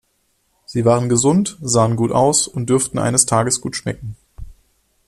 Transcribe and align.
Sie 0.65 0.83
waren 0.83 1.09
gesund, 1.09 1.59
sahen 1.61 1.95
gut 1.95 2.11
aus 2.11 2.47
und 2.47 2.71
dürften 2.71 2.97
eines 2.97 3.27
Tages 3.27 3.61
gut 3.61 3.75
schmecken. 3.75 4.15